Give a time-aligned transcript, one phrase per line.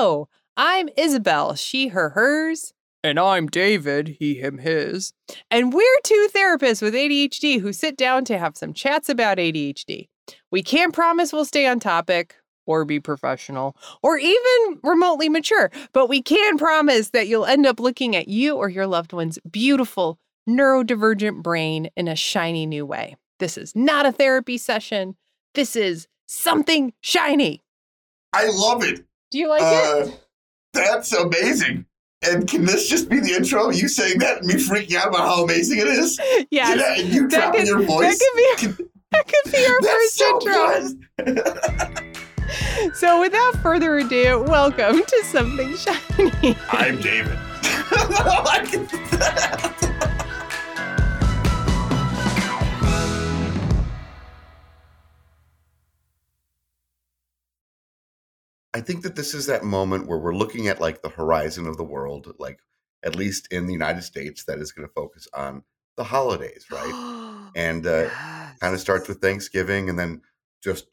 [0.00, 2.72] Hello, I'm Isabelle, she, her, hers.
[3.02, 5.12] And I'm David, he, him, his.
[5.50, 10.06] And we're two therapists with ADHD who sit down to have some chats about ADHD.
[10.52, 16.08] We can't promise we'll stay on topic or be professional or even remotely mature, but
[16.08, 20.20] we can promise that you'll end up looking at you or your loved one's beautiful
[20.48, 23.16] neurodivergent brain in a shiny new way.
[23.40, 25.16] This is not a therapy session.
[25.56, 27.64] This is something shiny.
[28.32, 29.07] I love it.
[29.30, 30.20] Do you like Uh, it?
[30.72, 31.84] That's amazing.
[32.22, 33.70] And can this just be the intro?
[33.70, 36.18] You saying that and me freaking out about how amazing it is?
[36.50, 38.18] Yeah, and you that dropping could- your voice.
[38.18, 40.40] That could be, that could be our first so
[41.26, 42.04] intro.
[42.94, 46.56] So, without further ado, welcome to Something Shiny.
[46.70, 47.38] I'm David.
[58.78, 61.76] I think that this is that moment where we're looking at like the horizon of
[61.76, 62.60] the world, like
[63.02, 65.64] at least in the United States, that is going to focus on
[65.96, 66.94] the holidays, right?
[67.54, 68.10] And uh,
[68.60, 70.20] kind of starts with Thanksgiving and then
[70.62, 70.86] just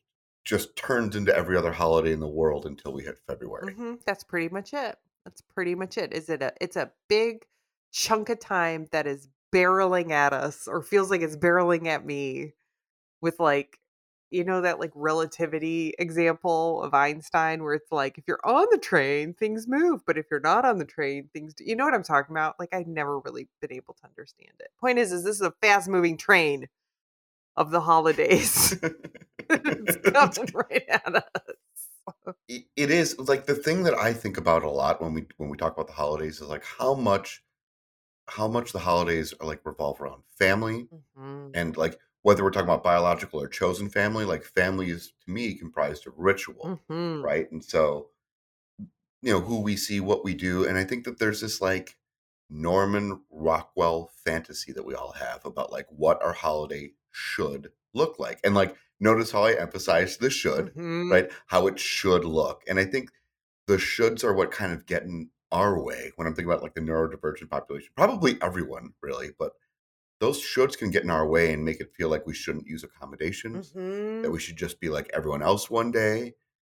[0.46, 3.74] just turns into every other holiday in the world until we hit February.
[3.74, 4.98] hmm That's pretty much it.
[5.26, 6.12] That's pretty much it.
[6.14, 6.54] Is it a?
[6.60, 7.46] It's a big
[7.92, 12.54] chunk of time that is barreling at us, or feels like it's barreling at me,
[13.22, 13.80] with like,
[14.36, 18.78] you know, that like relativity example of Einstein, where it's like if you're on the
[18.78, 21.54] train, things move, but if you're not on the train, things.
[21.54, 22.56] Do, you know what I'm talking about?
[22.60, 24.68] Like I've never really been able to understand it.
[24.80, 26.68] Point is, is this is a fast moving train
[27.56, 28.78] of the holidays.
[29.50, 32.34] it's coming right at us.
[32.50, 35.58] it is like the thing that I think about a lot when we when we
[35.58, 37.42] talk about the holidays is like how much
[38.28, 41.52] how much the holidays are like revolve around family Mhm.
[41.54, 45.54] and like whether we're talking about biological or chosen family like family is to me
[45.54, 47.24] comprised of ritual Mhm.
[47.24, 48.10] right and so
[49.22, 51.98] you know who we see what we do and i think that there's this like
[52.50, 58.40] norman rockwell fantasy that we all have about like what our holiday should look like
[58.44, 61.12] and like notice how i emphasize the should Mhm.
[61.12, 61.32] right?
[61.48, 62.64] How it should look.
[62.68, 63.12] And I think
[63.68, 66.74] the shoulds are what kind of get in our way when I'm thinking about like
[66.74, 67.90] the neurodivergent population.
[67.96, 69.54] Probably everyone, really, but
[70.20, 72.84] those shoulds can get in our way and make it feel like we shouldn't use
[72.84, 73.76] accommodations,
[74.22, 74.34] that Mhm.
[74.34, 76.36] we should just be like everyone else one day,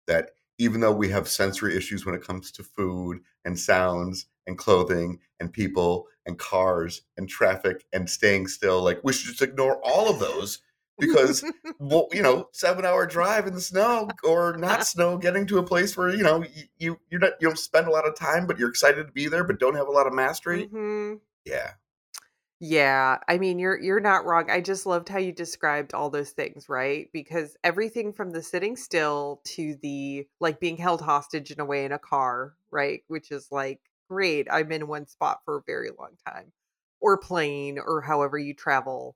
[0.08, 4.58] that even though we have sensory issues when it comes to food and sounds and
[4.58, 9.80] clothing and people and cars and traffic and staying still, like we should just ignore
[9.84, 10.62] all of those
[11.00, 11.44] because
[11.80, 15.64] well, you know, seven hour drive in the snow or not snow, getting to a
[15.64, 18.48] place where you know you you you're not, you don't spend a lot of time,
[18.48, 20.68] but you're excited to be there, but don't have a lot of mastery.
[20.74, 21.20] Mhm.
[21.46, 21.74] Yeah,
[22.60, 24.50] Yeah, I mean you're you're not wrong.
[24.50, 27.08] I just loved how you described all those things, right?
[27.14, 31.86] Because everything from the sitting still to the like being held hostage in a way
[31.86, 33.04] in a car, right?
[33.08, 33.80] Which is like
[34.10, 34.48] great.
[34.52, 36.52] I'm in one spot for a very long time.
[37.00, 39.16] Or plane or however you travel.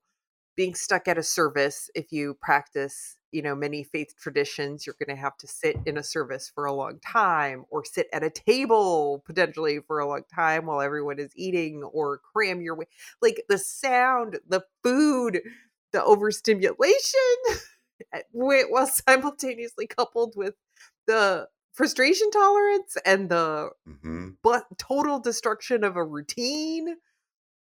[0.56, 5.16] Being stuck at a service if you practice, you know, many faith traditions, you're going
[5.16, 8.30] to have to sit in a service for a long time or sit at a
[8.30, 12.86] table potentially for a long time while everyone is eating or cram your way
[13.22, 15.42] like the sound, the food,
[15.94, 16.94] the overstimulation,
[18.32, 20.56] while simultaneously coupled with
[21.08, 26.96] the frustration tolerance and the hmm but total destruction of a routine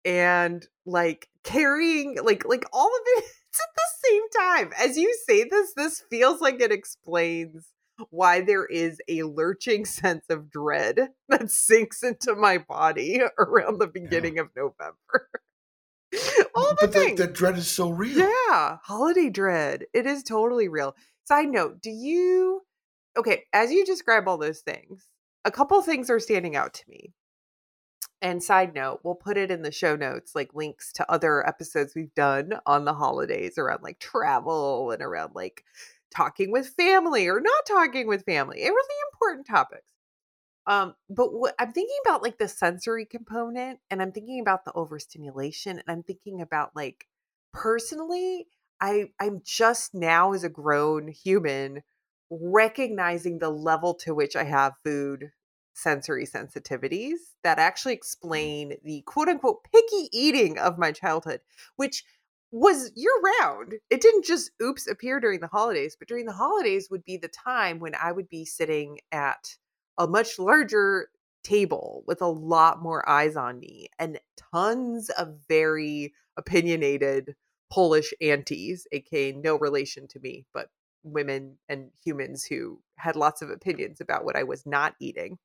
[0.06, 5.44] and like carrying like like all of it at the same time as you say
[5.44, 7.70] this this feels like it explains
[8.10, 13.88] why there is a lurching sense of dread that sinks into my body around the
[13.88, 15.30] beginning of november
[16.56, 18.18] all the but the, things the dread is so real.
[18.18, 19.84] yeah, holiday dread.
[19.94, 20.96] It is totally real.
[21.26, 22.62] Side note, do you
[23.18, 25.08] Okay, as you describe all those things,
[25.46, 27.14] a couple things are standing out to me.
[28.22, 31.94] And side note, we'll put it in the show notes, like links to other episodes
[31.96, 35.64] we've done on the holidays around like travel and around like
[36.16, 38.62] talking with family or not talking with family.
[38.62, 39.84] It really important topics.
[40.68, 44.74] Um, but what I'm thinking about like the sensory component and I'm thinking about the
[44.74, 47.06] overstimulation and I'm thinking about like
[47.54, 48.48] personally,
[48.82, 51.84] I I'm just now as a grown human
[52.32, 55.32] recognizing the level to which I have food
[55.76, 58.00] sensory sensitivities that actually mm-hmm.
[58.00, 61.42] explain the quote unquote picky eating of my childhood,
[61.76, 62.04] which
[62.52, 63.12] was year
[63.42, 63.76] round.
[63.90, 67.28] It didn't just oops appear during the holidays, but during the holidays would be the
[67.28, 69.58] time when I would be sitting at
[69.98, 71.10] a much larger
[71.44, 74.20] table with a lot more eyes on me and
[74.54, 77.36] tons of very opinionated
[77.72, 80.70] Polish aunties, aka no relation to me, but
[81.04, 85.38] women and humans who had lots of opinions about what I was not eating.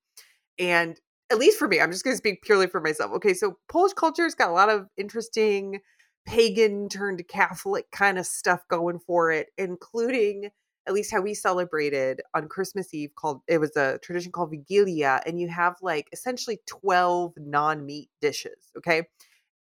[0.61, 0.97] And
[1.31, 3.11] at least for me, I'm just going to speak purely for myself.
[3.13, 5.79] Okay, so Polish culture's got a lot of interesting
[6.25, 10.51] pagan turned Catholic kind of stuff going for it, including
[10.87, 15.21] at least how we celebrated on Christmas Eve called it was a tradition called Wigilia
[15.25, 19.03] and you have like essentially 12 non-meat dishes, okay?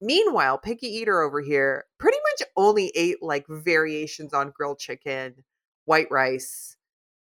[0.02, 5.44] Meanwhile, picky eater over here pretty much only ate like variations on grilled chicken,
[5.85, 6.76] white rice,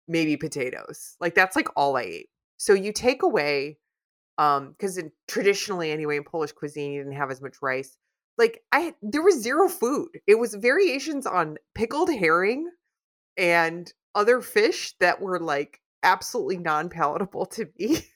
[0.08, 1.16] maybe potatoes.
[1.20, 2.28] Like that's like all I ate.
[2.62, 3.78] So you take away
[4.38, 7.96] um because traditionally anyway in Polish cuisine you didn't have as much rice.
[8.38, 10.20] Like I there was zero food.
[10.28, 12.70] It was variations on pickled herring
[13.36, 18.06] and other fish that were like absolutely non-palatable to me.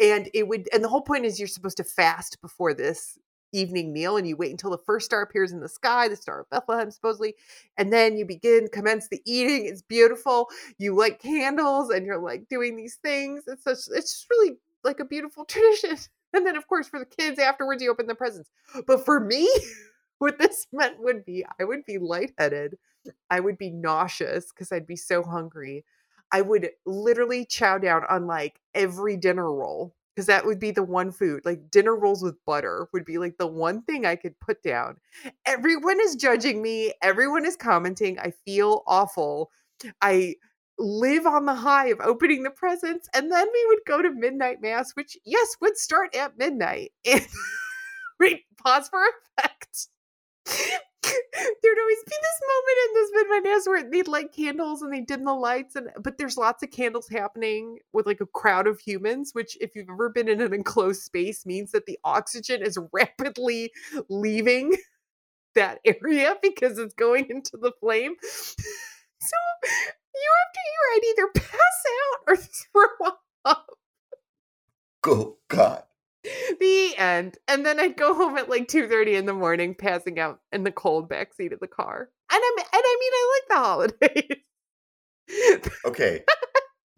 [0.00, 3.18] and it would and the whole point is you're supposed to fast before this
[3.52, 6.40] evening meal and you wait until the first star appears in the sky the star
[6.40, 7.34] of bethlehem supposedly
[7.76, 12.48] and then you begin commence the eating it's beautiful you light candles and you're like
[12.48, 15.96] doing these things it's such it's just really like a beautiful tradition
[16.32, 18.50] and then of course for the kids afterwards you open the presents
[18.86, 19.48] but for me
[20.18, 22.76] what this meant would be i would be lightheaded
[23.30, 25.84] i would be nauseous because i'd be so hungry
[26.30, 30.82] i would literally chow down on like every dinner roll because that would be the
[30.82, 34.38] one food like dinner rolls with butter would be like the one thing i could
[34.40, 34.96] put down.
[35.46, 39.50] Everyone is judging me everyone is commenting i feel awful.
[40.00, 40.36] I
[40.78, 44.62] live on the high of opening the presents and then we would go to midnight
[44.62, 47.26] mass which yes would start at midnight and
[48.58, 49.02] pause for
[49.38, 49.88] effect
[51.62, 55.00] there'd always be this moment in this midnight mass where they'd light candles and they
[55.00, 58.78] dim the lights and but there's lots of candles happening with like a crowd of
[58.80, 62.78] humans which if you've ever been in an enclosed space means that the oxygen is
[62.92, 63.72] rapidly
[64.08, 64.76] leaving
[65.54, 69.36] that area because it's going into the flame so
[70.14, 73.08] you to hear I'd either pass out or throw
[73.44, 73.66] up.
[75.06, 75.82] Oh God.
[76.60, 77.38] The end.
[77.48, 80.70] And then I'd go home at like 2:30 in the morning, passing out in the
[80.70, 82.08] cold backseat of the car.
[82.32, 83.64] And I'm and I mean I like the
[84.08, 84.44] holidays.
[85.86, 86.24] okay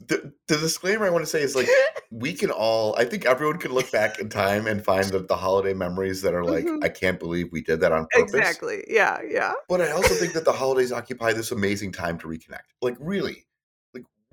[0.09, 1.69] the, the disclaimer I want to say is like
[2.11, 5.37] we can all I think everyone can look back in time and find the, the
[5.37, 6.85] holiday memories that are like, Mhm.
[6.85, 8.35] I can't believe we did that on purpose.
[8.35, 8.85] exactly.
[8.89, 9.53] Yeah, yeah.
[9.69, 12.71] But I also think that the holidays occupy this amazing time to reconnect.
[12.83, 13.47] Like really.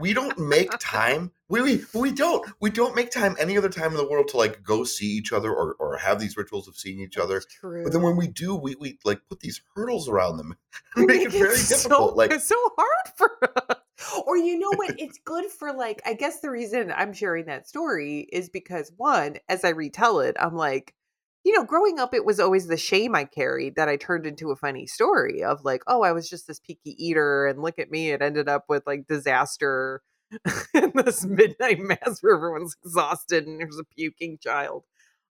[0.02, 1.32] We don't make time.
[1.48, 2.50] We we we don't.
[2.60, 5.32] We don't make time any other time in the world to like go see each
[5.32, 7.36] other or, or have these rituals of seeing each other.
[7.36, 7.84] That's true.
[7.84, 10.56] But then when we do, we, we like put these hurdles around them
[10.96, 12.16] and make it very difficult.
[12.16, 13.78] Like it's so hard for us.
[14.26, 14.96] Or you know what?
[15.00, 16.02] It's good for like.
[16.06, 20.36] I guess the reason I'm sharing that story is because one, as I retell it,
[20.40, 20.96] I'm like,
[21.44, 24.52] you know, growing up, it was always the shame I carried that I turned into
[24.52, 27.92] a funny story of like, oh, I was just this picky eater, and look at
[27.92, 30.02] me, it ended up with like disaster
[30.74, 34.86] in this midnight mass where everyone's exhausted and there's a puking child.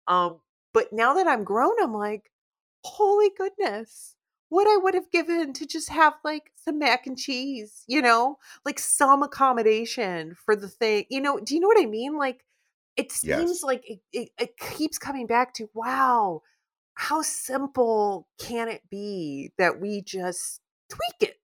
[0.07, 0.41] Um,
[0.73, 2.31] but now that I'm grown, I'm like,
[2.85, 4.17] holy goodness
[4.49, 8.39] what I would have given to just have like some mac and cheese, you know,
[8.65, 11.05] like some accommodation for the thing.
[11.11, 12.17] You know, do you know what I mean?
[12.17, 12.45] Like
[12.97, 13.63] it seems Yes.
[13.63, 16.43] like it, it, it keeps coming back to wow,
[16.95, 20.61] how simple can it be that we just
[20.91, 21.39] tweak it?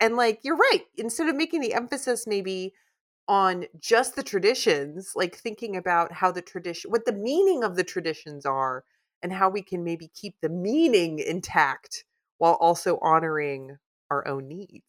[0.00, 2.74] And like you're right, instead of making the emphasis maybe
[3.28, 7.84] on just the traditions, like thinking about how the tradition, what the meaning of the
[7.84, 8.84] traditions are,
[9.22, 12.04] and how we can maybe keep the meaning intact
[12.38, 13.78] while also honoring
[14.10, 14.86] our own needs.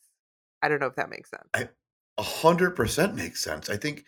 [0.64, 1.70] I don't know if that makes sense.
[2.18, 3.70] a hundred percent makes sense.
[3.70, 4.06] I think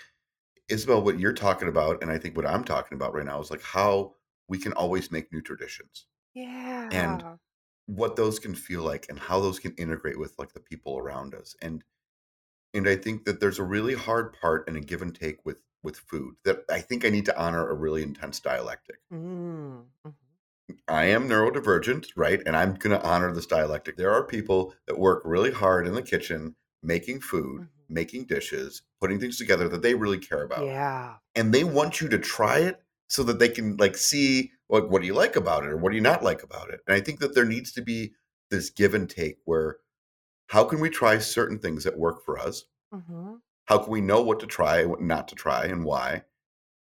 [0.69, 3.51] Isabelle, what you're talking about, and I think what I'm talking about right now is
[3.51, 4.15] like how
[4.47, 6.89] we can always make new traditions, Yeah.
[6.91, 7.25] And
[7.87, 11.35] what those can feel like, and how those can integrate with like the people around
[11.35, 11.55] us.
[11.61, 11.83] And
[12.73, 15.63] and I think that there's a really hard part and a give and take with
[15.83, 18.99] with food that I think I need to honor a really intense dialectic.
[19.11, 20.15] Mm, mhm.
[20.87, 22.41] I am neurodivergent, right?
[22.45, 23.97] And I'm going to honor this dialectic.
[23.97, 27.80] There are people that work really hard in the kitchen making food, Mhm.
[27.91, 30.65] Making dishes, putting things together that they really care about.
[30.65, 31.15] Yeah.
[31.35, 35.01] And they want you to try it so that they can like see like what
[35.01, 36.79] do you like about it or what do you not like about it.
[36.87, 38.13] And I think that there needs to be
[38.49, 39.77] this give and take where
[40.47, 42.65] how can we try certain things that work for us?
[42.91, 46.23] hmm How can we know what to try and what not to try and why?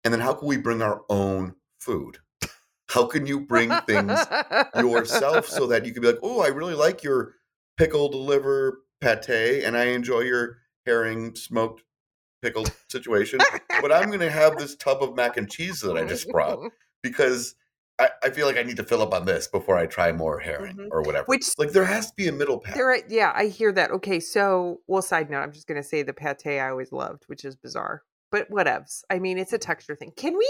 [0.04, 2.18] And then how can we bring our own food?
[2.88, 4.20] How can you bring things
[4.76, 7.34] yourself so that you can be like, oh, I really like your
[7.76, 11.82] pickled liver pate and I enjoy your herring smoked
[12.42, 13.38] pickled situation.
[13.80, 16.58] but I'm going to have this tub of mac and cheese that I just brought
[17.02, 17.54] because
[17.98, 20.38] I, I feel like I need to fill up on this before I try more
[20.40, 20.88] herring Mhm.
[20.90, 21.26] or whatever.
[21.26, 22.74] Which- like there has to be a middle path.
[22.74, 23.90] There, are- yeah, I hear that.
[23.92, 27.44] Okay, so well, side note, I'm just gonna say the pate I always loved, which
[27.44, 29.02] is bizarre, but whatevs.
[29.08, 30.12] I mean, it's a texture thing.
[30.16, 30.48] Can we?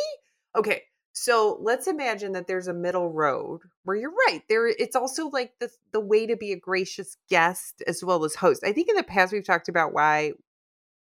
[0.57, 0.83] Okay,
[1.17, 4.43] so let's imagine that there's a middle road where you're right.
[4.49, 8.35] There, it's also like the the way to be a gracious guest as well as
[8.35, 8.65] host.
[8.65, 10.33] I think in the past we've talked about why,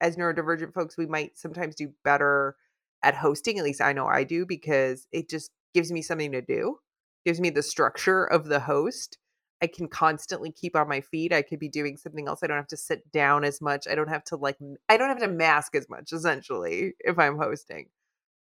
[0.02, 2.58] as neurodivergent folks, we might sometimes do better
[3.02, 3.58] at hosting.
[3.58, 6.80] At least I know I do because it just gives me something to do,
[7.26, 9.18] gives me the structure of the host.
[9.62, 11.32] I can constantly keep on my feet.
[11.32, 12.42] I could be doing something else.
[12.44, 13.88] I don't have to sit down as much.
[13.88, 14.58] I don't have to like
[14.90, 17.88] I don't have to mask as much essentially if I'm hosting.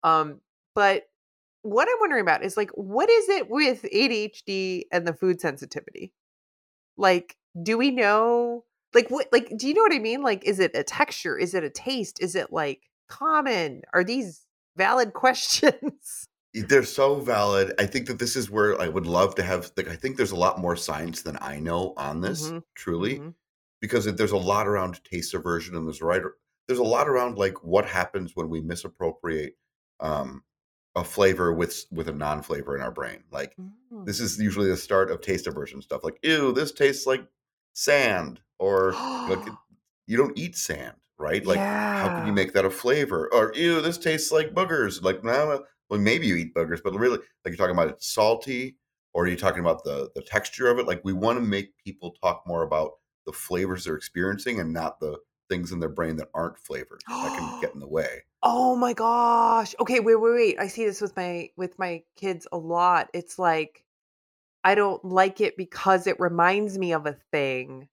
[0.03, 0.41] Um
[0.73, 1.03] but
[1.63, 6.13] what I'm wondering about is like what is it with ADHD and the food sensitivity?
[6.97, 10.21] Like do we know like what like do you know what I mean?
[10.21, 11.37] Like is it a texture?
[11.37, 12.21] Is it a taste?
[12.21, 13.81] Is it like common?
[13.93, 14.45] Are these
[14.77, 16.27] valid questions?
[16.53, 17.73] They're so valid.
[17.79, 20.31] I think that this is where I would love to have like I think there's
[20.31, 23.19] a lot more science than I know on this, Mhm, truly.
[23.19, 23.33] Mhm.
[23.81, 26.21] because there's a lot around taste aversion and there's right
[26.67, 29.57] there's a lot around like what happens when we misappropriate
[29.99, 30.43] um
[30.95, 33.55] a flavor with with a non-flavor in our brain like
[33.91, 34.05] Mm.
[34.05, 37.25] this is usually the start of taste aversion stuff like ew this tastes like
[37.73, 38.91] sand or
[39.29, 39.39] like
[40.07, 41.45] you don't eat sand right?
[41.45, 43.29] Like how can you make that a flavor?
[43.33, 47.17] Or ew this tastes like boogers like no well maybe you eat boogers but really
[47.17, 48.75] like you're talking about it's salty
[49.13, 51.77] or are you talking about the the texture of it like we want to make
[51.77, 52.93] people talk more about
[53.25, 55.17] the flavors they're experiencing and not the
[55.49, 58.93] things in their brain that aren't flavored that can get in the way Oh my
[58.93, 59.73] gosh.
[59.79, 60.59] Okay, wait, wait, wait.
[60.59, 63.09] I see this with my with my kids a lot.
[63.13, 63.85] It's like
[64.63, 67.89] I don't like it because it reminds me of a thing.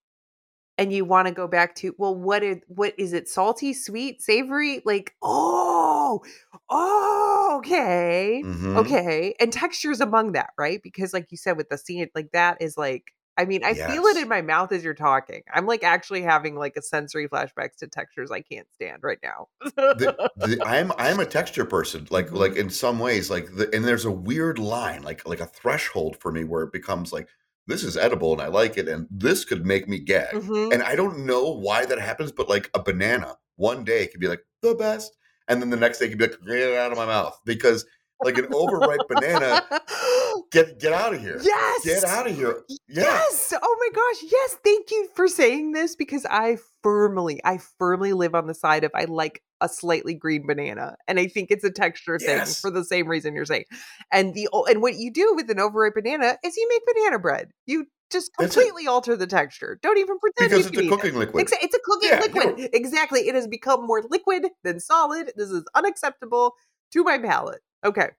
[0.79, 3.29] And you want to go back to, well, what is what is it?
[3.29, 4.83] Salty, sweet, savory?
[4.87, 6.23] Like, oh,
[6.71, 8.45] oh, okay.
[8.45, 8.77] Mhm.
[8.77, 9.35] Okay.
[9.41, 10.81] And textures among that, right?
[10.83, 14.05] Because like you said with the scene, like that is like I mean, I feel
[14.05, 15.43] it in my mouth as you're talking.
[15.51, 19.49] I'm like actually having like a sensory flashbacks to textures I can't stand right now.
[19.75, 22.57] the, the, I'm I'm a texture person, like like Mhm.
[22.57, 26.31] in some ways, like the, and there's a weird line, like like a threshold for
[26.31, 27.29] me where it becomes like
[27.67, 30.73] this is edible and I like it, and this could make me gag, Mhm.
[30.75, 34.21] and I don't know why that happens, but like a banana, one day it could
[34.21, 35.17] be like the best,
[35.49, 37.39] and then the next day it could be like get it out of my mouth
[37.47, 37.87] because
[38.25, 39.65] like an overripe banana,
[40.53, 41.85] get get out of here, yes.
[41.85, 43.05] get out of here, yeah.
[43.05, 43.55] Yes.
[43.61, 44.31] Oh my gosh.
[44.31, 44.57] Yes.
[44.65, 48.91] Thank you for saying this because I firmly, I firmly live on the side of
[48.95, 52.85] I like a slightly green banana, and I think it's a texture thing for the
[52.85, 53.65] same reason you're saying.
[54.13, 57.51] And the and what you do with an overripe banana is you make banana bread.
[57.67, 59.79] You just completely alter the texture.
[59.83, 60.91] Don't even pretend because you it's a eat it.
[60.91, 61.49] cooking liquid.
[61.63, 62.71] It's a cooking Yeah, you liquid.
[62.73, 63.21] Exactly.
[63.21, 65.33] It has become more liquid than solid.
[65.37, 66.55] This is unacceptable
[66.93, 67.61] to my palate.
[67.85, 68.11] Okay.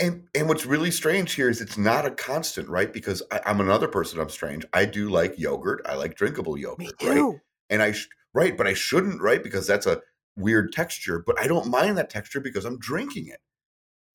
[0.00, 2.92] And and what's really strange here is it's not a constant, right?
[2.92, 4.18] Because I, I'm another person.
[4.18, 4.64] I'm strange.
[4.72, 5.82] I do like yogurt.
[5.86, 7.34] I like drinkable yogurt, Me right?
[7.70, 9.42] And I sh- right, but I shouldn't, right?
[9.42, 10.00] Because that's a
[10.36, 11.22] weird texture.
[11.24, 13.38] But I don't mind that texture because I'm drinking it.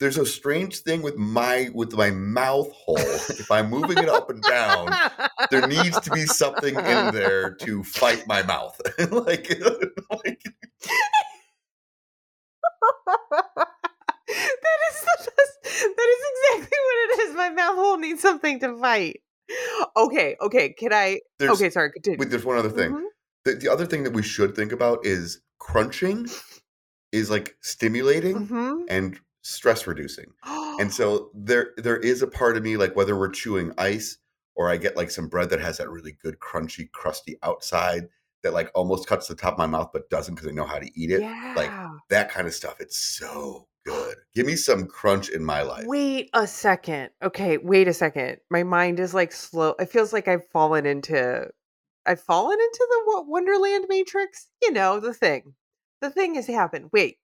[0.01, 2.97] There's a strange thing with my with my mouth hole.
[2.97, 4.91] if I'm moving it up and down,
[5.51, 8.81] there needs to be something in there to fight my mouth.
[9.11, 9.61] like,
[10.25, 10.43] like
[15.63, 16.25] that is.
[16.53, 17.35] Exactly what it is.
[17.35, 19.21] My mouth hole needs something to fight.
[19.97, 20.69] Okay, okay.
[20.73, 21.19] Can I?
[21.39, 21.91] there's okay, sorry.
[21.91, 22.17] Continue.
[22.19, 22.91] wait, there's one other thing.
[22.91, 23.03] Mhm.
[23.45, 26.27] The, the other thing that we should think about is crunching
[27.11, 28.85] is like stimulating Mhm.
[28.89, 30.27] and stress reducing.
[30.45, 34.17] And so there there is a part of me like whether we're chewing ice
[34.55, 38.07] or I get like some bread that has that really good crunchy crusty outside
[38.43, 40.79] that like almost cuts the top of my mouth but doesn't because I know how
[40.79, 41.21] to eat it.
[41.21, 41.53] yeah.
[41.55, 41.71] Like
[42.09, 42.79] that kind of stuff.
[42.79, 44.15] It's so good.
[44.33, 45.85] Give me some crunch in my life.
[45.87, 47.09] Wait a second.
[47.21, 48.37] Okay, wait a second.
[48.49, 49.75] My mind is like slow.
[49.79, 51.47] It feels like I've fallen into
[52.05, 54.47] I've fallen into the Wonderland Matrix.
[54.61, 55.53] You know, the thing.
[56.01, 56.89] The thing has happened.
[56.91, 57.17] Wait.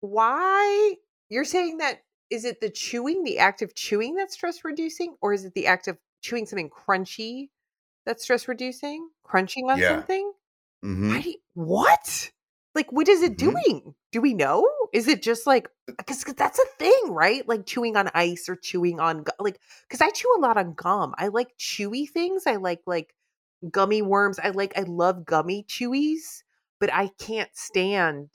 [0.00, 0.94] Why
[1.28, 5.32] you're saying that is it the chewing, the act of chewing that's stress reducing or
[5.32, 7.48] is it the act of chewing something crunchy
[8.04, 9.08] that's stress reducing?
[9.24, 9.88] Crunching on Yeah.
[9.96, 10.32] something?
[10.84, 11.24] Mhm.
[11.24, 12.30] You- what?
[12.74, 13.62] Like, what is it Mhm.
[13.66, 13.94] doing?
[14.12, 14.68] Do we know?
[14.92, 17.46] Is it just like uh, uh, because that's a thing, right?
[17.48, 19.58] Like chewing on ice or chewing on like
[19.88, 21.14] because I chew a lot on gum.
[21.18, 22.46] I like chewy things.
[22.46, 23.14] I like like
[23.70, 24.38] gummy worms.
[24.38, 26.42] I like I love gummy chewies,
[26.80, 28.30] but I can't stand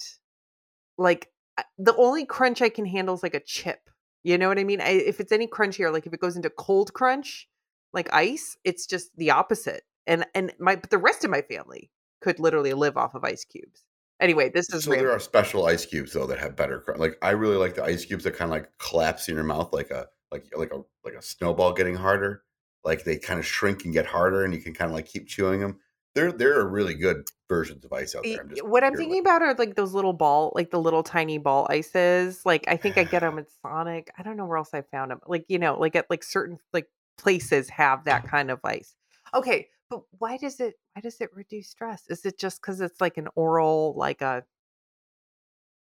[0.98, 3.90] like uh, the only crunch I can handle is like a chip.
[4.24, 4.82] You know what I mean?
[4.82, 7.48] I, if it's any crunchier, like if it goes into cold crunch,
[7.94, 9.84] like ice, it's just the opposite.
[10.08, 11.90] And and my but the rest of my family
[12.22, 13.84] could literally live off of ice cubes.
[14.20, 17.00] Anyway, this is So there are special ice cubes though that have better crunch.
[17.00, 19.74] Like I really like the ice cubes that kind of like collapse in your mouth
[19.74, 22.44] like a like like a like a snowball getting harder.
[22.84, 25.28] Like they kind of shrink and get harder, and you can kind of like keep
[25.28, 25.80] chewing them.
[26.16, 28.42] There, there are really good versions of ice out there.
[28.42, 31.38] I'm just what I'm thinking about are like those little ball, like the little tiny
[31.38, 32.46] ball ices.
[32.46, 34.12] Like I think I get them at Sonic.
[34.18, 35.22] I don't know where else I found them.
[35.26, 38.96] Like you know, like at like certain like places have that kind of ice.
[39.34, 40.76] Okay, but why does it?
[40.94, 42.04] Why does it reduce stress?
[42.10, 44.44] Is it just because it's like an oral, like a?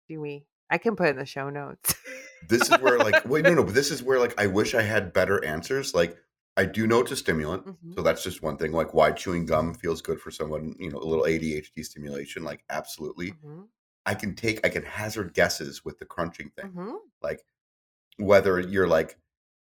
[0.10, 0.46] Do we?
[0.70, 1.96] I can put it in the show notes.
[2.50, 4.82] this is where like wait no no but this is where like i wish i
[4.82, 6.18] had better answers like
[6.58, 7.94] i do know it's a stimulant Mhm.
[7.96, 10.98] so that's just one thing like why chewing gum feels good for someone you know
[10.98, 13.68] a little adhd stimulation like absolutely Mhm,
[14.08, 16.96] i can take i can hazard guesses with the crunching thing mhm.
[17.22, 17.44] like
[18.18, 19.20] whether you're like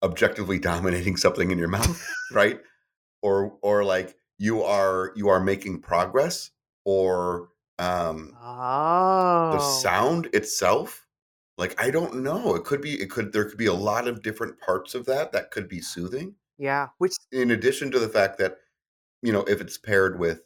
[0.02, 2.60] objectively dominating something in your mouth right
[3.22, 6.52] or or like you are you are making progress
[6.84, 7.48] or
[7.80, 11.08] um Oh, the sound itself?
[11.58, 14.22] Like i don't know it could be it could there could be a lot of
[14.22, 16.36] different parts of that that could be soothing.
[16.58, 16.90] Yeah.
[16.98, 18.58] Which in addition to the fact that
[19.22, 20.42] you know if it's paired with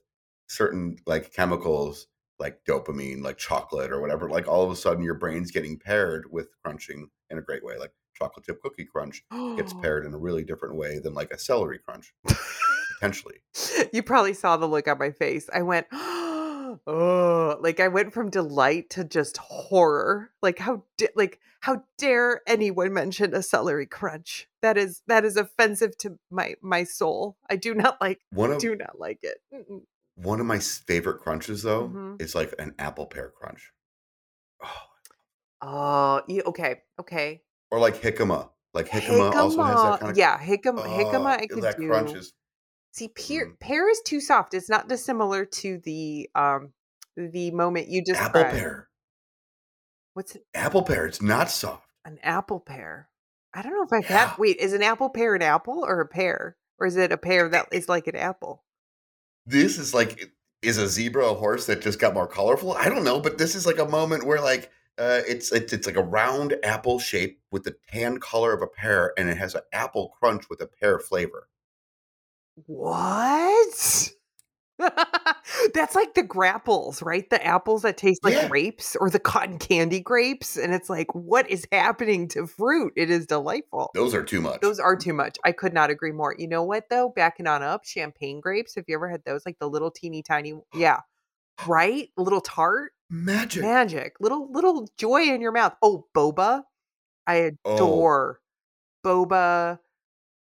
[0.47, 2.07] certain like chemicals
[2.39, 6.25] like dopamine like chocolate or whatever like all of a sudden your brain's getting paired
[6.31, 9.23] with crunching in a great way like chocolate chip cookie crunch
[9.57, 12.13] gets paired in a really different way than like a celery crunch
[12.97, 13.35] potentially
[13.93, 15.49] you probably saw the look on my face.
[15.53, 20.31] I went, oh, like I went from delight to just horror.
[20.41, 24.47] Like how, da- like how dare anyone mention a celery crunch?
[24.61, 27.37] That is that is offensive to my my soul.
[27.49, 29.37] I do not like one of do not like it.
[29.53, 29.81] Mm-mm.
[30.15, 32.21] one of my favorite crunches though Mhm.
[32.21, 33.71] is like an apple pear crunch
[34.63, 34.83] oh
[35.59, 37.41] Oh, okay, okay.
[37.71, 38.49] or like jicama.
[38.73, 40.83] Like jicama, also has that kind of yeah, jicama.
[40.85, 41.87] jicama, I could that do.
[41.87, 42.33] crunch is
[42.97, 43.59] See, pear, Mm.
[43.59, 44.55] pear is too soft.
[44.55, 46.73] It's not dissimilar to the um
[47.15, 48.35] the moment you described.
[48.35, 48.89] apple pear.
[50.13, 50.47] What's it?
[50.55, 51.05] Apple pear.
[51.05, 51.87] It's not soft.
[52.05, 53.09] An apple pear.
[53.53, 54.29] I don't know if I've Yeah.
[54.29, 54.37] had.
[54.39, 57.47] Wait, is an apple pear an apple or a pear, or is it a pear
[57.49, 58.63] that is like an apple?
[59.45, 60.31] This is like
[60.63, 62.73] is a zebra a horse that just got more colorful?
[62.73, 65.85] I don't know, but this is like a moment where like uh, it's, it's it's
[65.85, 69.53] like a round apple shape with the tan color of a pear, and it has
[69.53, 71.47] an apple crunch with a pear flavor.
[72.65, 74.11] What?
[75.73, 77.27] That's like the grapples, right?
[77.29, 78.47] The apples that taste like Yeah.
[78.47, 80.55] grapes or the cotton candy grapes.
[80.57, 82.93] And it's like, what is happening to fruit?
[82.95, 83.89] It is delightful.
[83.95, 84.61] Those are too much.
[84.61, 85.37] Those are too much.
[85.43, 86.35] I could not agree more.
[86.37, 87.09] You know what though?
[87.15, 88.75] Backing on up, champagne grapes.
[88.75, 89.45] Have you ever had those?
[89.45, 90.99] Like the little teeny tiny, yeah,
[91.65, 92.09] right?
[92.17, 93.63] Little tart, magic.
[93.63, 95.73] magic, little little joy in your mouth.
[95.81, 96.63] Oh, boba,
[97.25, 97.73] I Oh.
[97.75, 98.39] adore
[99.03, 99.79] boba.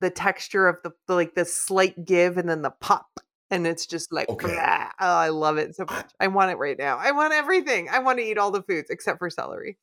[0.03, 3.87] The texture of the, the like the slight give and then the pop, and it's
[3.87, 4.55] just like, Okay.
[4.59, 6.11] oh, I love it so I- much.
[6.21, 6.99] I want it right now.
[6.99, 7.89] I want everything.
[7.89, 9.79] I want to eat all the foods except for celery.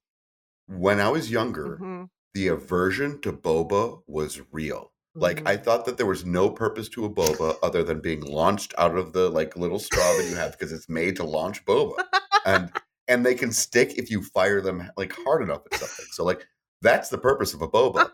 [0.68, 4.92] When I was younger, Mhm, the aversion to boba was real.
[5.16, 5.64] Like I mhm.
[5.64, 9.14] thought that there was no purpose to a boba other than being launched out of
[9.14, 12.04] the like little straw that you have because it's made to launch boba.
[12.46, 12.72] And
[13.08, 16.06] and they can stick if you fire them like hard enough at something.
[16.12, 16.46] So like
[16.82, 18.12] that's the purpose of a boba.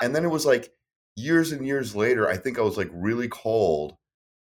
[0.00, 0.72] And then it was like
[1.16, 3.96] years and years later, I think I was like really cold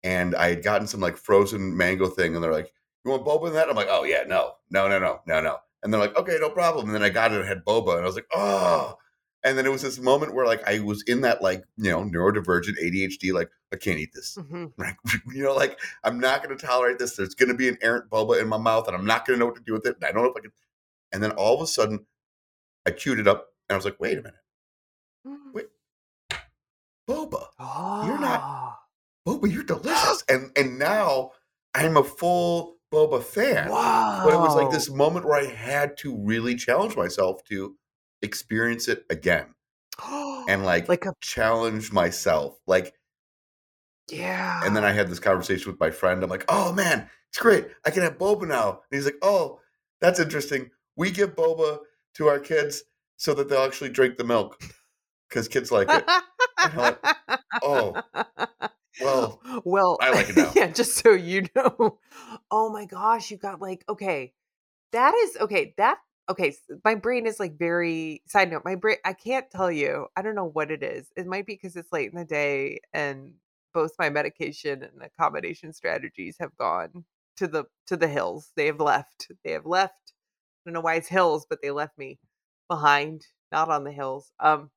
[0.02, 2.72] and I had gotten some like frozen mango thing and they're like,
[3.04, 3.68] You want boba in that?
[3.68, 5.58] I'm like, Oh yeah, no, no, no, no, no, no.
[5.82, 6.86] And they're like, Okay, no problem.
[6.86, 8.96] And then I got it and had boba and I was like, Oh
[9.44, 12.02] and then it was this moment where like I was in that like, you know,
[12.02, 14.36] neurodivergent ADHD, like, I can't eat this.
[14.40, 14.72] Mhm.
[14.78, 14.96] Like,
[15.32, 17.16] you know, like I'm not going to tolerate this.
[17.16, 19.40] There's going to be an errant boba in my mouth, and I'm not going to
[19.40, 19.96] know what to do with it.
[19.96, 20.52] And I don't know if I can.
[21.12, 22.06] And then all of a sudden,
[22.86, 24.40] I chewed it up, and I was like, "Wait a minute.
[27.08, 27.46] Boba,
[28.06, 28.40] You're not-
[29.26, 31.32] Oh, boba, you're delicious." and and now
[31.74, 33.68] I'm a full boba fan.
[33.70, 34.22] Wow.
[34.24, 37.76] But it was like this moment where I had to really challenge myself to
[38.22, 39.54] experience it again,
[40.48, 42.94] and like, like a challenge myself, like.
[44.10, 44.60] yeah.
[44.64, 46.22] And then I had this conversation with my friend.
[46.22, 47.66] I'm like, oh man, it's great.
[47.84, 48.70] I can have boba now.
[48.90, 49.60] And he's like, oh,
[50.00, 50.70] that's interesting.
[50.96, 51.78] We give boba
[52.16, 52.84] to our kids
[53.16, 54.60] so that they'll actually drink the milk
[55.28, 56.04] because kids like it.
[57.62, 57.96] Oh,
[59.00, 60.52] well, well, I like it now.
[60.54, 61.98] yeah, just so you know.
[62.50, 64.32] Oh my gosh, you got like okay.
[64.92, 65.74] That is okay.
[65.78, 65.98] That
[66.28, 66.54] okay.
[66.84, 68.22] My brain is like very.
[68.28, 68.96] Side note, my brain.
[69.04, 70.06] I can't tell you.
[70.16, 71.08] I don't know what it is.
[71.16, 73.32] It might be because it's late in the day and
[73.72, 77.04] both my medication and accommodation strategies have gone
[77.38, 78.52] to the to the hills.
[78.56, 79.30] They have left.
[79.44, 80.12] They have left.
[80.64, 82.18] I don't know why it's hills, but they left me
[82.68, 84.32] behind, not on the hills.
[84.40, 84.70] Um,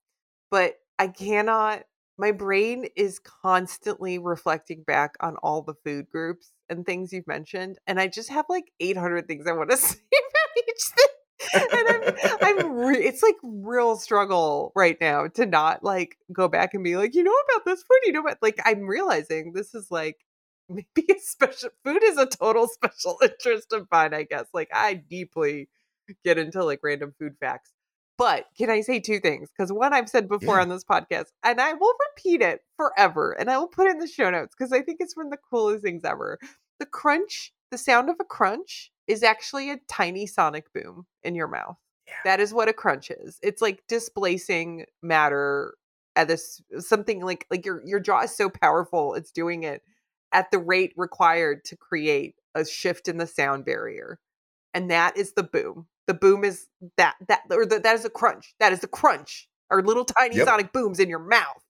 [0.49, 1.83] but I cannot.
[2.17, 7.77] My brain is constantly reflecting back on all the food groups and things you've mentioned,
[7.85, 11.07] and I just have like 800 things I want to say about each thing.
[11.53, 11.87] and
[12.41, 16.83] I'm, I'm re- it's like real struggle right now to not like go back and
[16.83, 18.39] be like, you know about this food, you know what?
[18.41, 20.17] Like I'm realizing this is like
[20.69, 24.45] maybe a special food is a total special interest of mine, I guess.
[24.53, 25.69] Like I deeply
[26.23, 27.71] get into like random food facts.
[28.17, 29.49] But can I say two things?
[29.55, 30.61] Because one I've said before Yeah.
[30.63, 33.99] on this podcast, and I will repeat it forever, and I will put it in
[33.99, 36.39] the show notes because I think it's one of the coolest things ever.
[36.79, 41.47] The crunch, the sound of a crunch is actually a tiny sonic boom in your
[41.47, 41.77] mouth.
[42.07, 42.13] Yeah.
[42.23, 43.39] That is what a crunch is.
[43.43, 45.75] It's like displacing matter
[46.15, 49.83] at this something like like your your jaw is so powerful, it's doing it
[50.31, 54.19] at the rate required to create a shift in the sound barrier.
[54.73, 55.87] And that is the boom.
[56.07, 56.67] The boom is
[56.97, 58.55] that that or the, that is a crunch.
[58.59, 59.47] That is the crunch.
[59.69, 60.47] Or little tiny Yep.
[60.47, 61.63] sonic booms in your mouth.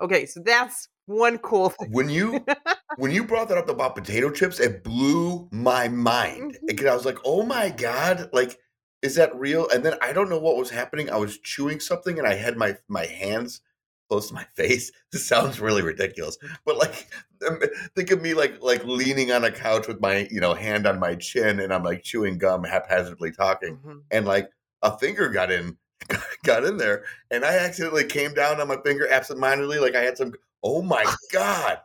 [0.00, 1.90] Okay, so that's one cool thing.
[1.92, 2.44] when you
[2.96, 6.52] when you brought that up about potato chips, it blew my mind.
[6.54, 6.66] Mm-hmm.
[6.66, 8.58] Because I was like, oh my God, like,
[9.02, 9.68] is that real?
[9.68, 11.10] And then I don't know what was happening.
[11.10, 13.60] I was chewing something and I had my my hands
[14.08, 14.92] close to my face.
[15.12, 16.38] This sounds really ridiculous.
[16.64, 17.08] But like
[17.94, 20.98] think of me like like leaning on a couch with my, you know, hand on
[20.98, 23.78] my chin and I'm like chewing gum, haphazardly talking.
[23.78, 24.02] Mhm.
[24.10, 24.50] And like
[24.82, 25.76] a finger got in
[26.44, 30.16] got in there and I accidentally came down on my finger absentmindedly, like I had
[30.16, 31.80] some oh my god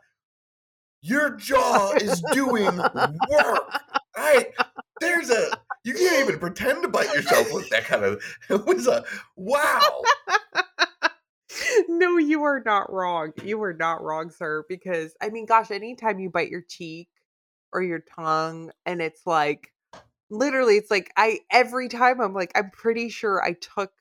[1.02, 3.80] your jaw is doing work.
[4.16, 4.46] I
[5.00, 5.50] there's a
[5.84, 9.04] you can't even pretend to bite yourself with that kind of it was a
[9.36, 10.02] wow.
[11.88, 13.32] No, you are not wrong.
[13.44, 14.64] You are not wrong, sir.
[14.68, 17.08] Because I mean, gosh, anytime you bite your cheek
[17.72, 19.72] or your tongue, and it's like
[20.30, 23.92] literally, it's like I every time I'm like, I'm pretty sure I took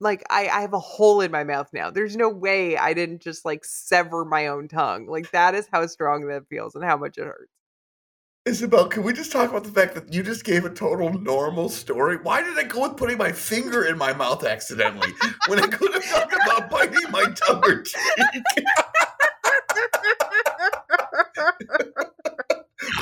[0.00, 1.90] like I, I have a hole in my mouth now.
[1.90, 5.06] There's no way I didn't just like sever my own tongue.
[5.06, 7.52] Like that is how strong that feels and how much it hurts.
[8.46, 11.68] Isabelle, can we just talk about the fact that you just gave a total normal
[11.68, 12.16] story?
[12.16, 15.12] Why did I go with putting my finger in my mouth accidentally
[15.46, 18.00] when I could have talked about biting my tongue or cheek?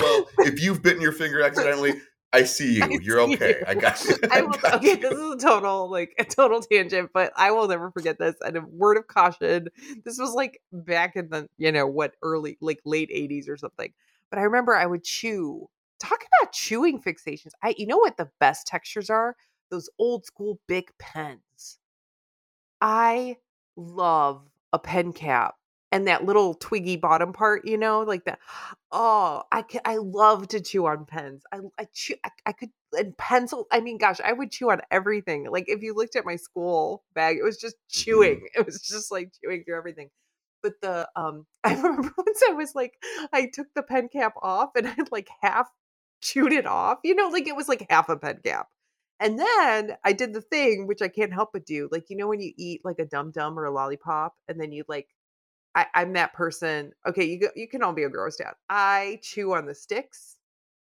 [0.00, 1.92] well, if you've bitten your finger accidentally,
[2.32, 2.82] I see you.
[2.82, 3.56] I You're see okay.
[3.60, 3.64] you.
[3.68, 4.16] I got you.
[4.32, 4.96] I will, got okay, you.
[4.96, 8.34] this is a total like a total tangent, but I will never forget this.
[8.40, 9.68] And a word of caution:
[10.04, 13.92] this was like back in the you know what early like late '80s or something.
[14.30, 15.68] But I remember I would chew.
[16.00, 17.50] Talk about chewing fixations.
[17.62, 19.36] I you know what the best textures are?
[19.70, 21.78] Those old school big pens.
[22.80, 23.36] I
[23.76, 25.56] love a pen cap
[25.90, 28.38] and that little twiggy bottom part, you know, like that.
[28.92, 31.42] Oh, I can, I love to chew on pens.
[31.52, 33.66] I I chew I, I could and pencil.
[33.72, 35.50] I mean, gosh, I would chew on everything.
[35.50, 38.10] Like if you looked at my school bag, it was just mm-hmm.
[38.10, 38.48] chewing.
[38.54, 40.10] It was just like chewing through everything.
[40.62, 42.94] But the um, I remember once I was like,
[43.32, 45.68] I took the pen cap off and I like half
[46.20, 46.98] chewed it off.
[47.04, 48.68] You know, like it was like half a pen cap.
[49.20, 51.88] And then I did the thing which I can't help but do.
[51.90, 54.72] Like, you know, when you eat like a dum dum or a lollipop, and then
[54.72, 55.08] you like
[55.74, 56.92] I, I'm that person.
[57.06, 58.56] Okay, you you can all be a gross out.
[58.68, 60.36] I chew on the sticks.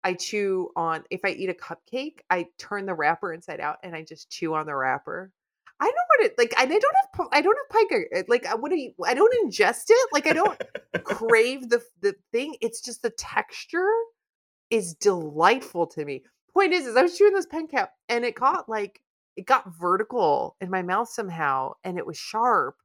[0.05, 3.97] I chew on if I eat a cupcake, I turn the wrapper inside out and
[3.97, 5.33] I just chew on the wrapper.
[5.81, 6.83] I don't want it like I don't
[7.17, 10.27] have I don't have pica like I- what do you I don't ingest it like
[10.27, 10.61] I don't
[11.05, 12.57] crave the the thing.
[12.61, 13.91] It's just the texture
[14.71, 16.23] is delightful to me.
[16.53, 19.01] Point is, is I was chewing this pen cap and it got like
[19.37, 22.77] it got vertical in my mouth somehow and it was sharp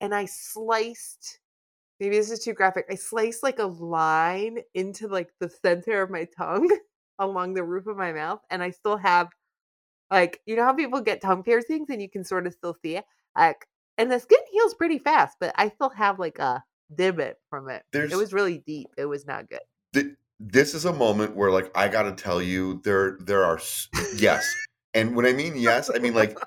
[0.00, 1.40] and I sliced
[1.98, 2.86] maybe this is too graphic.
[2.90, 6.70] I sliced like a line into like the center of my tongue
[7.18, 9.28] along the roof of my mouth and I still have
[10.10, 12.96] like you know how people get tongue piercings and you can sort of still see
[12.96, 13.04] it
[13.36, 13.66] like
[13.98, 16.62] and the skin heals pretty fast but I still have like a
[16.94, 17.82] divot from it.
[17.92, 18.88] There's It was really deep.
[18.96, 19.60] It was not good.
[19.94, 23.58] th- this is a moment where like I got to tell you there there are
[24.16, 24.46] yes.
[24.94, 26.38] And when I mean yes, I mean like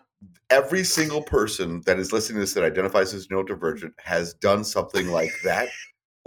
[0.49, 5.07] every single person that is listening to this that identifies as neurodivergent has done something
[5.07, 5.69] like that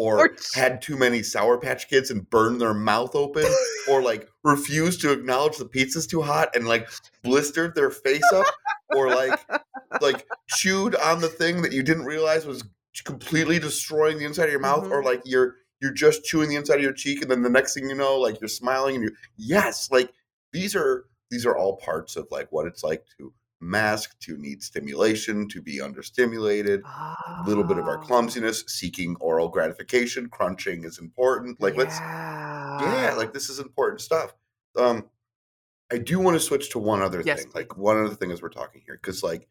[0.02, 3.46] or, Or ch- had too many sour patch kids and burned their mouth open
[3.88, 6.88] or like refused to acknowledge the pizza's too hot and like
[7.22, 8.46] blistered their face up
[8.94, 9.38] or like
[10.00, 12.64] like chewed on the thing that you didn't realize was
[13.04, 15.06] completely destroying the inside of your mouth or Mhm.
[15.06, 17.88] like you're you're just chewing the inside of your cheek and then the next thing
[17.88, 20.10] you know like you're smiling and you yes like
[20.52, 23.32] these are these are all parts of like what it's like to
[23.62, 29.16] mask to need stimulation to be understimulated a little bit of our Ah, clumsiness seeking
[29.20, 33.14] oral gratification crunching is important like let's yeah Yeah.
[33.16, 34.34] like this is important stuff.
[34.76, 35.08] Um
[35.92, 38.42] i do want to switch to one other Yes, thing like one other thing as
[38.42, 39.46] we're talking here because like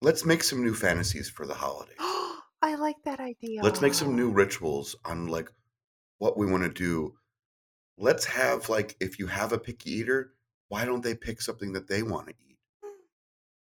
[0.00, 1.96] let's make some new fantasies for the holidays.
[2.64, 3.62] I like that idea.
[3.62, 5.48] let's make some new rituals on like
[6.18, 7.14] what we want to do.
[7.98, 10.32] Let's have like if you have a picky eater
[10.72, 12.56] why don't they pick something that they want to eat?
[12.82, 12.88] Mm.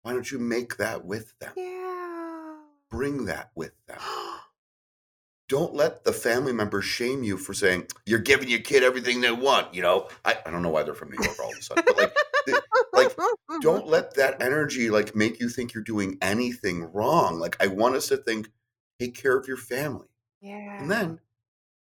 [0.00, 1.52] Why don't you make that with them?
[1.54, 2.54] Yeah.
[2.90, 3.98] Bring that with them.
[5.50, 9.30] Don't let the family members shame you for saying you're giving your kid everything they
[9.30, 9.74] want.
[9.74, 11.84] You know, I, I don't know why they're from New York all of a sudden,
[11.86, 12.12] but like,
[12.46, 12.58] th-
[12.94, 13.16] like
[13.60, 17.38] don't let that energy like make you think you're doing anything wrong.
[17.38, 18.48] Like I want us to think,
[18.98, 20.08] take care of your family,
[20.40, 20.80] Yeah.
[20.80, 21.20] and then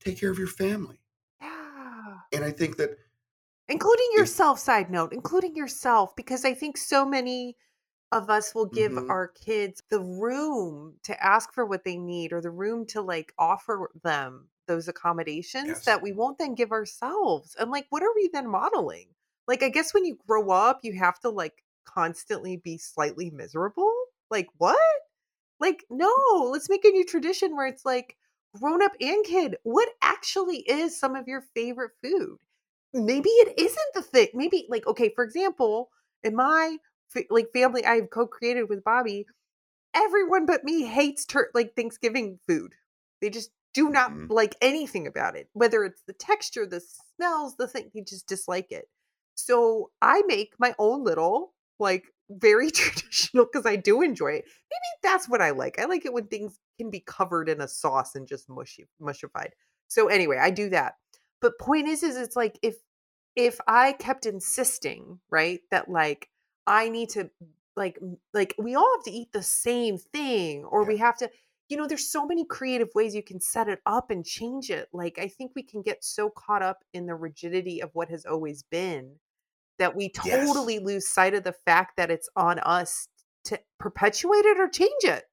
[0.05, 1.01] take care of your family.
[1.41, 2.15] Yeah.
[2.33, 2.97] And I think that
[3.69, 7.57] Including yourself, side note, including yourself, because I think so many
[8.13, 9.09] of us will give Mhm.
[9.09, 13.35] our kids the room to ask for what they need or the room to like
[13.39, 15.85] offer them those accommodations Yes.
[15.85, 17.55] that we won't then give ourselves.
[17.57, 19.15] And like, what are we then modeling?
[19.49, 23.93] Like, I guess when you grow up, you have to like constantly be slightly miserable.
[24.31, 24.79] Like, what?
[25.61, 28.17] Like, no, let's make a new tradition where it's like
[28.57, 29.57] grown up and kid.
[29.65, 32.39] What actually is some of your favorite food?
[32.93, 34.29] Maybe it isn't the thing.
[34.35, 35.91] Maybe, like, okay, for example,
[36.23, 36.79] in my
[37.31, 39.27] like family I've co-created with Bobby,
[39.95, 42.75] everyone but me hates tur- like Thanksgiving food.
[43.21, 44.31] They just do not Mhm.
[44.31, 47.91] like anything about it, whether it's the texture, the smells, the thing.
[47.95, 48.89] They just dislike it.
[49.35, 54.45] So I make my own little, like, very traditional because I do enjoy it.
[54.47, 55.79] Maybe that's what I like.
[55.79, 59.53] I like it when things can be covered in a sauce and just mushy, mushified.
[59.89, 60.95] So anyway, I do that.
[61.41, 62.77] But point is, is it's like if
[63.37, 66.29] if I kept insisting, right, that like
[66.67, 67.31] I need to
[67.77, 67.99] like
[68.35, 71.31] like we all have to eat the same thing or we have to
[71.69, 74.89] you know there's so many creative ways you can set it up and change it
[74.93, 78.27] like i think we can get so caught up in the rigidity of what has
[78.27, 79.15] always been
[79.79, 80.37] that we Yes.
[80.37, 83.09] totally lose sight of the fact that it's on us
[83.45, 85.25] to perpetuate it or change it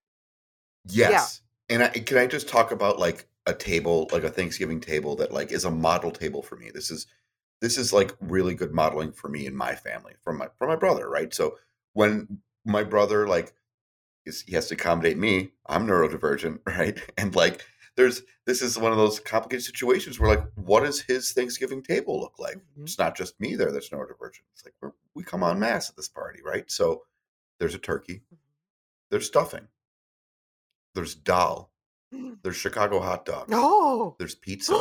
[0.88, 1.41] Yes.
[1.70, 5.31] And I, can I just talk about like a table, like a Thanksgiving table that
[5.31, 6.71] like is a model table for me.
[6.73, 7.08] This is
[7.62, 10.75] this is like really good modeling for me and my family from my from my
[10.75, 11.34] brother, right?
[11.34, 11.58] So
[11.93, 13.53] when my brother like
[14.25, 16.99] is he has to accommodate me, I'm neurodivergent, right?
[17.17, 17.63] And like
[17.95, 22.19] there's this is one of those complicated situations where like what does his Thanksgiving table
[22.19, 22.58] look like?
[22.58, 22.84] Mhm.
[22.84, 24.41] It's not just me there that's neurodivergent.
[24.53, 26.69] It's like we're, we come on mass at this party, right?
[26.69, 27.03] So
[27.60, 28.21] there's a turkey,
[29.12, 29.67] there's stuffing,
[30.93, 31.71] there's dal,
[32.43, 34.15] there's Chicago hot dogs, oh!
[34.19, 34.73] There's pizza,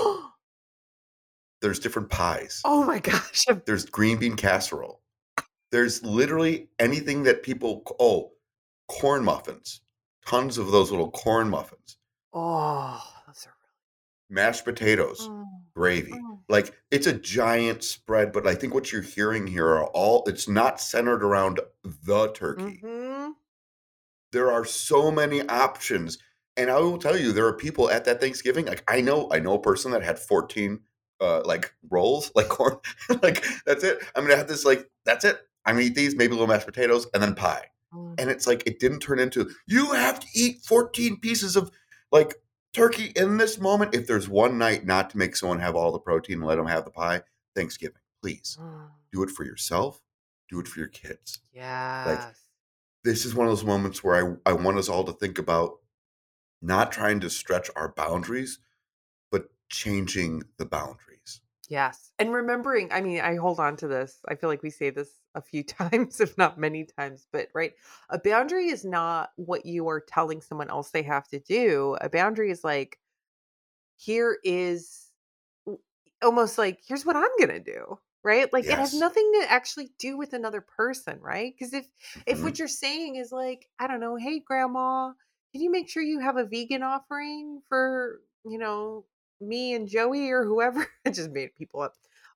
[1.61, 3.44] there's different pies, oh my gosh.
[3.66, 5.01] There's green bean casserole,
[5.73, 8.33] there's literally anything that people oh
[8.88, 9.81] corn muffins,
[10.27, 11.97] tons of those little corn muffins,
[12.33, 13.55] oh those are
[14.31, 15.29] mashed potatoes,
[15.75, 16.12] really gravy.
[16.14, 16.40] oh.
[16.49, 20.47] Like it's a giant spread, but I think what you're hearing here are all it's
[20.49, 22.81] not centered around the turkey.
[22.85, 23.33] Mhm.
[24.33, 26.18] there are so many options
[26.57, 29.38] and i will tell you there are people at that thanksgiving like i know i
[29.38, 30.81] know a person that had 14
[31.21, 32.77] uh like rolls like corn
[33.23, 36.33] like that's it i'm gonna have this like that's it i'm gonna eat these maybe
[36.33, 38.19] a little mashed potatoes and then pie Mm.
[38.19, 41.71] and it's like it didn't turn into you have to eat 14 pieces of
[42.11, 42.35] like
[42.73, 46.01] turkey in this moment if there's one night not to make someone have all the
[46.01, 47.23] protein and let them have the pie
[47.55, 48.88] thanksgiving please Mm.
[49.12, 50.03] do it for yourself
[50.51, 52.03] do it for your kids Yeah.
[52.05, 52.35] Like
[53.05, 55.79] this is one of those moments where I, I want us all to think about
[56.64, 58.59] not trying to stretch our boundaries,
[59.31, 61.42] but changing the boundaries.
[61.68, 62.12] Yes.
[62.18, 64.20] And remembering, I mean, I hold on to this.
[64.29, 67.72] I feel like we say this a few times, if not many times, but right.
[68.11, 71.96] A boundary is not what you are telling someone else they have to do.
[72.00, 72.98] A boundary is like,
[73.96, 75.11] here is
[76.22, 77.98] almost like, here's what I'm going to do.
[78.22, 78.50] Right.
[78.53, 81.20] Like it has nothing to actually do with another person.
[81.20, 81.55] Right.
[81.55, 81.87] Because if,
[82.27, 82.42] if Mhm.
[82.42, 85.12] what you're saying is like, I don't know, hey, grandma,
[85.55, 89.07] can you make sure you have a vegan offering for, you know,
[89.40, 90.87] me and Joey or whoever?
[91.07, 91.95] I just made people up.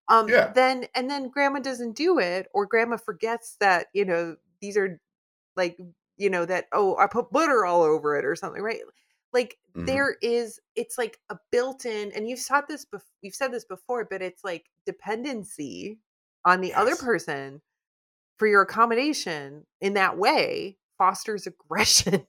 [0.09, 0.55] Um, Yeah.
[0.55, 5.01] then and then grandma doesn't do it, or grandma forgets that, you know, these are
[5.57, 5.79] like,
[6.17, 8.81] you know, that, oh, I put butter all over it or something, right?
[9.33, 9.87] Like Mhm.
[9.87, 14.07] there is, it's like a built-in, and you've taught this before, you've said this before,
[14.11, 16.01] but it's like dependency
[16.45, 17.63] on the other person
[18.39, 22.27] for your accommodation in that way fosters aggression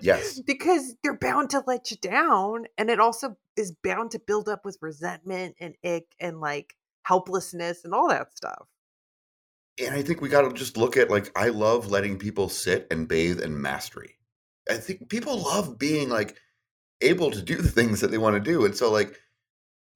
[0.00, 0.40] Yes.
[0.46, 4.64] because they're bound to let you down and it also is bound to build up
[4.64, 8.66] with resentment and ick and like helplessness and all that stuff
[9.78, 12.86] And I think we got to just look at like, I love letting people sit
[12.90, 14.16] and bathe in mastery.
[14.70, 16.36] I think people love being like
[17.02, 18.64] able to do the things that they want to do.
[18.64, 19.20] And so, like,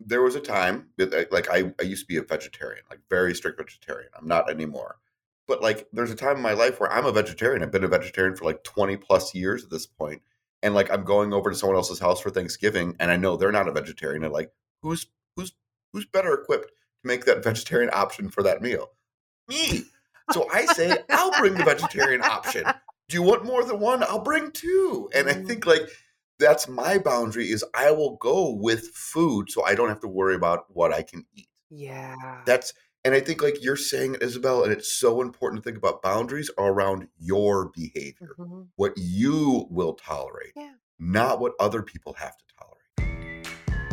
[0.01, 3.35] there was a time that, like, I, I used to be a vegetarian, like, very
[3.35, 4.11] strict vegetarian.
[4.19, 4.99] I'm not anymore.
[5.51, 7.63] But, like, there's a time in my life where I'm a vegetarian.
[7.65, 10.23] I've been a vegetarian for like 20 plus years at this point.
[10.63, 13.51] And, like, I'm going over to someone else's house for Thanksgiving and I know they're
[13.51, 14.23] not a vegetarian.
[14.23, 15.53] And, like, who's, who's,
[15.93, 16.73] who's better equipped to
[17.09, 18.91] make that vegetarian option for that meal?
[19.49, 19.85] me.
[20.29, 22.73] So I say, I'll bring the vegetarian option.
[23.09, 24.05] Do you want more than one?
[24.05, 25.11] I'll bring two.
[25.13, 25.47] And I Mm.
[25.47, 25.83] think like
[26.39, 30.37] that's my boundary is I will go with food so I don't have to worry
[30.37, 31.49] about what I can eat.
[31.69, 32.43] Yeah.
[32.47, 32.73] That's
[33.05, 36.51] and I think like you're saying, Isabelle, and it's so important to think about boundaries
[36.59, 38.69] are around your behavior, Mhm.
[38.77, 40.73] what you will tolerate, Yeah.
[40.99, 43.47] not what other people have to tolerate.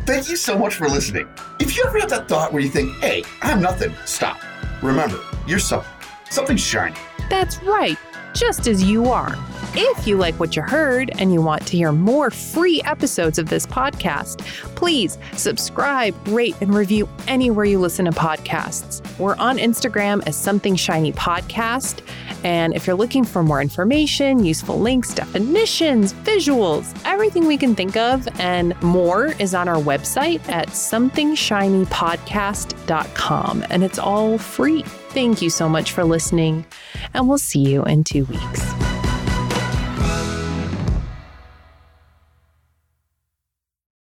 [0.05, 1.27] Thank you so much for listening.
[1.59, 4.39] If you ever have that thought where you think, hey, I'm nothing, stop.
[4.81, 5.91] Remember, you're something.
[6.29, 6.95] Something shiny.
[7.29, 7.97] That's right,
[8.37, 9.35] just as you are.
[9.73, 13.49] If you like what you heard and you want to hear more free episodes of
[13.49, 14.45] this podcast,
[14.75, 19.01] please subscribe, rate, and review anywhere you listen to podcasts.
[19.17, 22.01] We're on Instagram as Something Shiny Podcast.
[22.43, 27.97] And if you're looking for more information, useful links, definitions, visuals, everything we can think
[27.97, 33.65] of and more is on our website at somethingshinypodcast.com.
[33.69, 34.85] And it's all free.
[35.09, 36.65] Thank you so much for listening,
[37.13, 38.96] and we'll see you in two weeks.